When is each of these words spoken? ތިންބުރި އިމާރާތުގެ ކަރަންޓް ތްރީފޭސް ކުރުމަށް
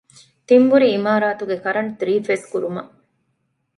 ތިންބުރި 0.47 0.87
އިމާރާތުގެ 0.93 1.57
ކަރަންޓް 1.63 1.93
ތްރީފޭސް 1.99 2.45
ކުރުމަށް 2.51 2.91